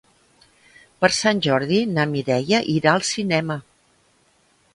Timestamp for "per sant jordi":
1.03-1.81